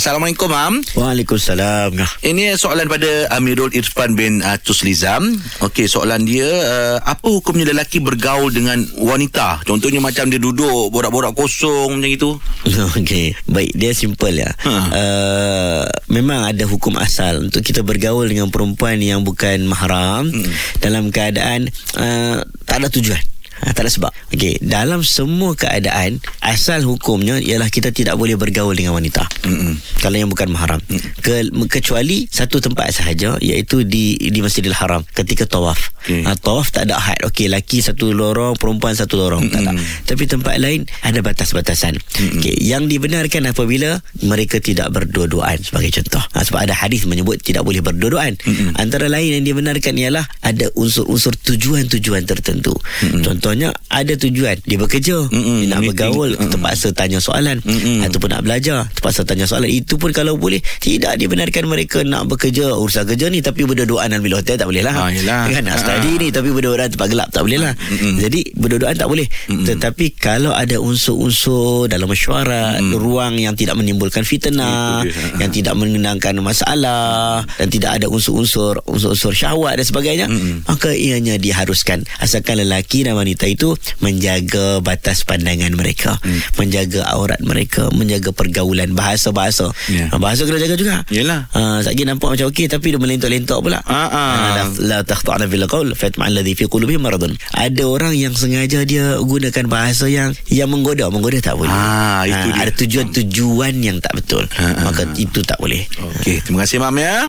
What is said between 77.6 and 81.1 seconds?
tidak ada unsur-unsur Unsur-unsur syahwat dan sebagainya Maka